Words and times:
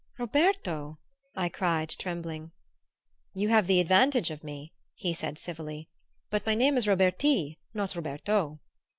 "Roberto!" 0.17 0.97
I 1.35 1.47
cried, 1.47 1.89
trembling. 1.91 2.53
"You 3.35 3.49
have 3.49 3.67
the 3.67 3.79
advantage 3.79 4.31
of 4.31 4.43
me," 4.43 4.73
he 4.95 5.13
said 5.13 5.37
civilly. 5.37 5.89
"But 6.31 6.43
my 6.43 6.55
name 6.55 6.75
is 6.75 6.87
Roberti, 6.87 7.59
not 7.75 7.95
Roberto." 7.95 8.59